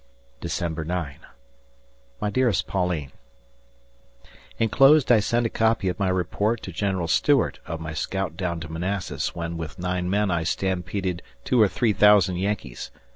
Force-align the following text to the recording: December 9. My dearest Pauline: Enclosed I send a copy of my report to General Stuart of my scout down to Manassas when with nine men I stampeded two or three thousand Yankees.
December 0.39 0.83
9. 0.83 1.17
My 2.19 2.29
dearest 2.31 2.65
Pauline: 2.65 3.11
Enclosed 4.57 5.11
I 5.11 5.19
send 5.19 5.45
a 5.45 5.49
copy 5.49 5.89
of 5.89 5.99
my 5.99 6.09
report 6.09 6.63
to 6.63 6.71
General 6.71 7.07
Stuart 7.07 7.59
of 7.67 7.79
my 7.79 7.93
scout 7.93 8.35
down 8.35 8.59
to 8.61 8.67
Manassas 8.71 9.35
when 9.35 9.57
with 9.57 9.77
nine 9.77 10.09
men 10.09 10.31
I 10.31 10.41
stampeded 10.41 11.21
two 11.43 11.61
or 11.61 11.67
three 11.67 11.93
thousand 11.93 12.37
Yankees. 12.37 12.89